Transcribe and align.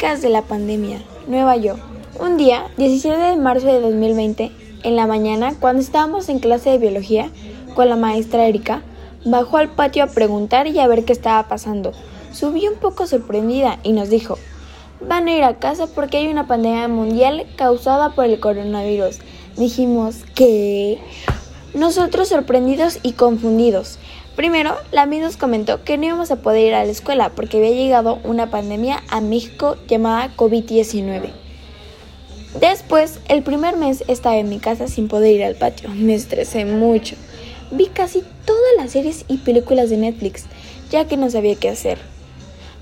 De 0.00 0.30
la 0.30 0.40
pandemia. 0.40 0.98
Nueva 1.28 1.58
York. 1.58 1.78
Un 2.18 2.38
día, 2.38 2.68
17 2.78 3.18
de 3.18 3.36
marzo 3.36 3.66
de 3.66 3.82
2020, 3.82 4.50
en 4.82 4.96
la 4.96 5.06
mañana, 5.06 5.54
cuando 5.60 5.82
estábamos 5.82 6.30
en 6.30 6.38
clase 6.38 6.70
de 6.70 6.78
biología 6.78 7.30
con 7.74 7.90
la 7.90 7.96
maestra 7.96 8.46
Erika, 8.46 8.82
bajó 9.26 9.58
al 9.58 9.68
patio 9.68 10.02
a 10.02 10.06
preguntar 10.06 10.66
y 10.66 10.78
a 10.78 10.86
ver 10.86 11.04
qué 11.04 11.12
estaba 11.12 11.46
pasando. 11.48 11.92
Subió 12.32 12.72
un 12.72 12.78
poco 12.78 13.06
sorprendida 13.06 13.78
y 13.82 13.92
nos 13.92 14.08
dijo, 14.08 14.38
van 15.06 15.28
a 15.28 15.36
ir 15.36 15.44
a 15.44 15.58
casa 15.58 15.86
porque 15.86 16.16
hay 16.16 16.28
una 16.28 16.46
pandemia 16.46 16.88
mundial 16.88 17.46
causada 17.56 18.14
por 18.14 18.24
el 18.24 18.40
coronavirus. 18.40 19.18
Dijimos, 19.58 20.24
¿qué? 20.34 20.98
Nosotros 21.74 22.28
sorprendidos 22.28 22.98
y 23.02 23.12
confundidos. 23.12 23.98
Primero, 24.36 24.76
la 24.92 25.06
misma 25.06 25.26
nos 25.26 25.36
comentó 25.36 25.82
que 25.84 25.98
no 25.98 26.06
íbamos 26.06 26.30
a 26.30 26.36
poder 26.36 26.68
ir 26.68 26.74
a 26.74 26.84
la 26.84 26.90
escuela 26.90 27.30
porque 27.30 27.58
había 27.58 27.72
llegado 27.72 28.20
una 28.24 28.48
pandemia 28.48 29.02
a 29.08 29.20
México 29.20 29.76
llamada 29.88 30.34
COVID-19. 30.36 31.30
Después, 32.58 33.18
el 33.28 33.42
primer 33.42 33.76
mes 33.76 34.02
estaba 34.08 34.38
en 34.38 34.48
mi 34.48 34.58
casa 34.58 34.88
sin 34.88 35.08
poder 35.08 35.34
ir 35.34 35.44
al 35.44 35.56
patio. 35.56 35.90
Me 35.90 36.14
estresé 36.14 36.64
mucho. 36.64 37.16
Vi 37.70 37.86
casi 37.86 38.22
todas 38.44 38.70
las 38.76 38.92
series 38.92 39.24
y 39.28 39.38
películas 39.38 39.90
de 39.90 39.98
Netflix, 39.98 40.46
ya 40.90 41.06
que 41.06 41.16
no 41.16 41.28
sabía 41.28 41.56
qué 41.56 41.68
hacer. 41.68 41.98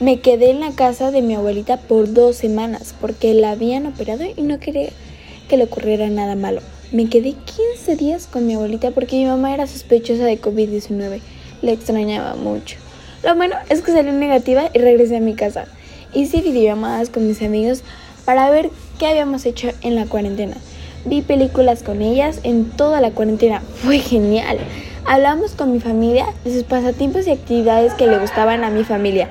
Me 0.00 0.20
quedé 0.20 0.50
en 0.50 0.60
la 0.60 0.72
casa 0.72 1.10
de 1.10 1.22
mi 1.22 1.34
abuelita 1.34 1.76
por 1.76 2.12
dos 2.12 2.36
semanas 2.36 2.94
porque 3.00 3.32
la 3.32 3.52
habían 3.52 3.86
operado 3.86 4.24
y 4.24 4.42
no 4.42 4.58
quería 4.58 4.90
que 5.48 5.56
le 5.56 5.64
ocurriera 5.64 6.08
nada 6.08 6.34
malo. 6.34 6.62
Me 6.90 7.08
quedé 7.08 7.34
15 7.34 7.96
días 7.96 8.26
con 8.26 8.46
mi 8.46 8.54
abuelita 8.54 8.90
porque 8.90 9.16
mi 9.16 9.26
mamá 9.26 9.54
era 9.54 9.66
sospechosa 9.66 10.24
de 10.24 10.40
COVID-19 10.40 11.20
le 11.64 11.72
extrañaba 11.72 12.34
mucho. 12.36 12.76
Lo 13.22 13.34
bueno 13.34 13.56
es 13.70 13.80
que 13.80 13.92
salí 13.92 14.12
negativa 14.12 14.70
y 14.72 14.78
regresé 14.78 15.16
a 15.16 15.20
mi 15.20 15.34
casa. 15.34 15.66
Hice 16.12 16.42
videollamadas 16.42 17.08
con 17.08 17.26
mis 17.26 17.42
amigos 17.42 17.82
para 18.24 18.50
ver 18.50 18.70
qué 18.98 19.06
habíamos 19.06 19.46
hecho 19.46 19.70
en 19.82 19.94
la 19.94 20.06
cuarentena. 20.06 20.56
Vi 21.06 21.22
películas 21.22 21.82
con 21.82 22.02
ellas 22.02 22.40
en 22.44 22.70
toda 22.70 23.00
la 23.00 23.10
cuarentena. 23.10 23.62
Fue 23.82 23.98
genial. 23.98 24.58
Hablamos 25.06 25.52
con 25.52 25.72
mi 25.72 25.80
familia 25.80 26.26
de 26.44 26.52
sus 26.52 26.62
pasatiempos 26.64 27.26
y 27.26 27.30
actividades 27.30 27.94
que 27.94 28.06
le 28.06 28.18
gustaban 28.18 28.64
a 28.64 28.70
mi 28.70 28.84
familia. 28.84 29.28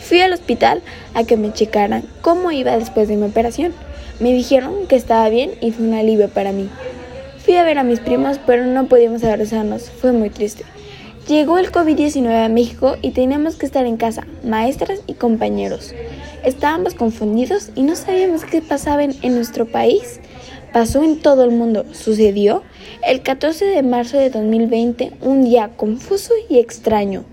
Fui 0.00 0.20
al 0.20 0.32
hospital 0.32 0.82
a 1.14 1.24
que 1.24 1.36
me 1.36 1.52
checaran 1.52 2.04
cómo 2.20 2.50
iba 2.50 2.76
después 2.76 3.08
de 3.08 3.16
mi 3.16 3.24
operación. 3.24 3.72
Me 4.20 4.32
dijeron 4.32 4.86
que 4.86 4.96
estaba 4.96 5.28
bien 5.28 5.52
y 5.60 5.70
fue 5.70 5.86
un 5.86 5.94
alivio 5.94 6.28
para 6.28 6.52
mí. 6.52 6.68
Fui 7.44 7.56
a 7.56 7.62
ver 7.62 7.78
a 7.78 7.84
mis 7.84 8.00
primos, 8.00 8.38
pero 8.46 8.66
no 8.66 8.86
podíamos 8.86 9.24
abrazarnos. 9.24 9.90
Fue 9.90 10.12
muy 10.12 10.30
triste. 10.30 10.64
Llegó 11.28 11.56
el 11.56 11.72
COVID-19 11.72 12.44
a 12.44 12.50
México 12.50 12.96
y 13.00 13.12
teníamos 13.12 13.56
que 13.56 13.64
estar 13.64 13.86
en 13.86 13.96
casa, 13.96 14.26
maestras 14.44 15.00
y 15.06 15.14
compañeros. 15.14 15.94
Estábamos 16.44 16.92
confundidos 16.92 17.70
y 17.74 17.82
no 17.82 17.96
sabíamos 17.96 18.44
qué 18.44 18.60
pasaba 18.60 19.04
en, 19.04 19.34
nuestro 19.34 19.64
país. 19.64 20.20
Pasó 20.74 21.02
en 21.02 21.20
todo 21.20 21.44
el 21.44 21.50
mundo. 21.50 21.86
Sucedió 21.92 22.62
el 23.02 23.22
14 23.22 23.64
de 23.64 23.82
marzo 23.82 24.18
de 24.18 24.28
2020, 24.28 25.12
un 25.22 25.44
día 25.44 25.70
confuso 25.78 26.34
y 26.50 26.58
extraño. 26.58 27.24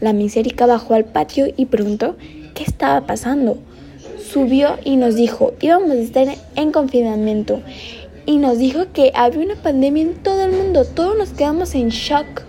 La 0.00 0.12
misérica 0.12 0.66
bajó 0.66 0.94
al 0.94 1.06
patio 1.06 1.46
y 1.56 1.66
preguntó 1.66 2.16
qué 2.54 2.62
estaba 2.62 3.04
pasando. 3.04 3.58
Subió 4.30 4.78
y 4.84 4.94
nos 4.94 5.16
dijo, 5.16 5.54
íbamos 5.60 5.90
a 5.90 5.94
estar 5.94 6.28
en 6.54 6.70
confinamiento. 6.70 7.62
Y 8.26 8.36
nos 8.36 8.58
dijo 8.58 8.92
que 8.92 9.10
había 9.12 9.44
una 9.44 9.56
pandemia 9.56 10.04
en 10.04 10.14
todo 10.22 10.44
el 10.44 10.52
mundo. 10.52 10.84
Todos 10.84 11.18
nos 11.18 11.30
quedamos 11.30 11.74
en 11.74 11.88
shock. 11.88 12.48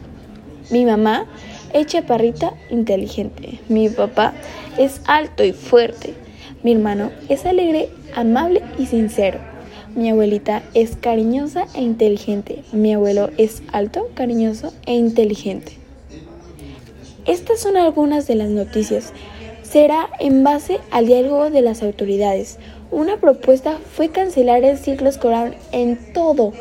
Mi 0.72 0.86
mamá 0.86 1.26
es 1.74 1.88
chaparrita 1.88 2.54
inteligente. 2.70 3.60
Mi 3.68 3.90
papá 3.90 4.34
es 4.78 5.02
alto 5.06 5.44
y 5.44 5.52
fuerte. 5.52 6.14
Mi 6.64 6.72
hermano 6.72 7.12
es 7.28 7.46
alegre, 7.46 7.90
amable 8.16 8.62
y 8.80 8.86
sincero. 8.86 9.40
Mi 9.96 10.10
abuelita 10.10 10.64
es 10.74 10.96
cariñosa 10.96 11.66
e 11.74 11.82
inteligente. 11.82 12.64
Mi 12.72 12.94
abuelo 12.94 13.30
es 13.38 13.64
alto, 13.74 14.08
cariñoso 14.14 14.74
e 14.86 14.94
inteligente. 14.94 15.74
Estas 17.26 17.60
son 17.60 17.76
algunas 17.76 18.26
de 18.28 18.36
las 18.36 18.50
noticias. 18.50 19.12
Será 19.64 20.10
en 20.22 20.46
base 20.46 20.80
al 20.90 21.08
diálogo 21.08 21.50
de 21.50 21.62
las 21.62 21.84
autoridades. 21.84 22.60
Una 22.92 23.18
propuesta 23.18 23.78
fue 23.94 24.08
cancelar 24.08 24.64
el 24.64 24.78
ciclo 24.78 25.10
escolar 25.10 25.58
en 25.74 26.14
todo 26.14 26.54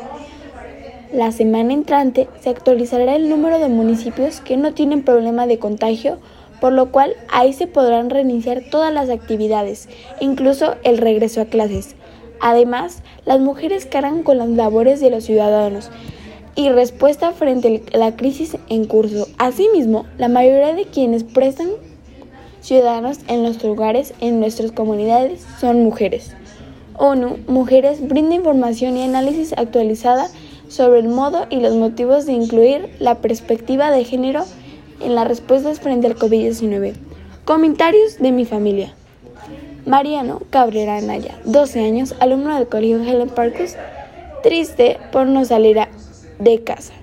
la 1.13 1.31
semana 1.31 1.73
entrante 1.73 2.27
se 2.39 2.49
actualizará 2.49 3.15
el 3.15 3.29
número 3.29 3.59
de 3.59 3.67
municipios 3.67 4.39
que 4.39 4.57
no 4.57 4.73
tienen 4.73 5.03
problema 5.03 5.47
de 5.47 5.59
contagio, 5.59 6.19
por 6.61 6.73
lo 6.73 6.91
cual 6.91 7.15
ahí 7.31 7.53
se 7.53 7.67
podrán 7.67 8.09
reiniciar 8.09 8.61
todas 8.71 8.93
las 8.93 9.09
actividades, 9.09 9.89
incluso 10.19 10.75
el 10.83 10.97
regreso 10.97 11.41
a 11.41 11.45
clases. 11.45 11.95
Además, 12.39 13.03
las 13.25 13.39
mujeres 13.39 13.85
cargan 13.85 14.23
con 14.23 14.37
las 14.37 14.49
labores 14.49 14.99
de 14.99 15.09
los 15.09 15.25
ciudadanos 15.25 15.89
y 16.55 16.69
respuesta 16.69 17.31
frente 17.31 17.83
a 17.93 17.97
la 17.97 18.15
crisis 18.15 18.57
en 18.69 18.85
curso. 18.85 19.27
Asimismo, 19.37 20.05
la 20.17 20.27
mayoría 20.27 20.73
de 20.73 20.85
quienes 20.85 21.23
prestan 21.23 21.69
ciudadanos 22.61 23.19
en 23.27 23.43
los 23.43 23.63
lugares 23.63 24.13
en 24.21 24.39
nuestras 24.39 24.71
comunidades 24.71 25.45
son 25.59 25.83
mujeres. 25.83 26.35
ONU 26.97 27.37
Mujeres 27.47 28.07
brinda 28.07 28.35
información 28.35 28.97
y 28.97 29.03
análisis 29.03 29.53
actualizada 29.57 30.27
sobre 30.71 30.99
el 30.99 31.09
modo 31.09 31.47
y 31.49 31.57
los 31.57 31.75
motivos 31.75 32.25
de 32.25 32.31
incluir 32.31 32.89
la 32.99 33.15
perspectiva 33.15 33.91
de 33.91 34.05
género 34.05 34.45
en 35.01 35.15
las 35.15 35.27
respuestas 35.27 35.81
frente 35.81 36.07
al 36.07 36.15
COVID-19. 36.15 36.93
Comentarios 37.43 38.19
de 38.19 38.31
mi 38.31 38.45
familia. 38.45 38.93
Mariano 39.85 40.41
Cabrera 40.49 40.95
Anaya, 40.95 41.37
12 41.43 41.83
años, 41.83 42.15
alumno 42.19 42.55
del 42.55 42.67
colegio 42.67 43.03
Helen 43.03 43.29
Parkus, 43.29 43.75
triste 44.43 44.97
por 45.11 45.27
no 45.27 45.43
salir 45.43 45.77
de 46.39 46.63
casa. 46.63 46.93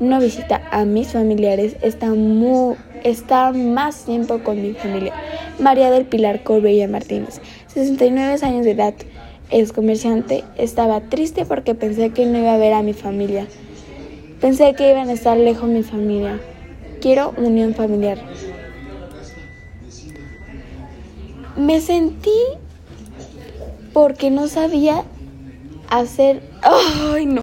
No 0.00 0.20
visita 0.20 0.60
a 0.70 0.84
mis 0.84 1.12
familiares, 1.12 1.76
está, 1.80 2.08
muy, 2.08 2.76
está 3.04 3.52
más 3.52 4.04
tiempo 4.04 4.40
con 4.40 4.60
mi 4.60 4.74
familia. 4.74 5.14
María 5.58 5.90
del 5.90 6.04
Pilar 6.04 6.42
Corbella 6.42 6.88
Martínez, 6.88 7.40
69 7.68 8.38
años 8.42 8.64
de 8.64 8.72
edad, 8.72 8.94
es 9.50 9.72
comerciante, 9.72 10.44
estaba 10.56 11.00
triste 11.00 11.44
porque 11.44 11.74
pensé 11.74 12.10
que 12.10 12.26
no 12.26 12.38
iba 12.38 12.54
a 12.54 12.58
ver 12.58 12.72
a 12.72 12.82
mi 12.82 12.92
familia. 12.92 13.46
Pensé 14.40 14.74
que 14.74 14.90
iban 14.90 15.08
a 15.08 15.12
estar 15.12 15.36
lejos 15.36 15.68
mi 15.68 15.82
familia. 15.82 16.40
Quiero 17.00 17.34
unión 17.36 17.74
familiar. 17.74 18.18
Me 21.56 21.80
sentí 21.80 22.30
porque 23.92 24.30
no 24.30 24.48
sabía 24.48 25.04
hacer... 25.88 26.42
¡Ay, 26.62 27.26
no! 27.26 27.32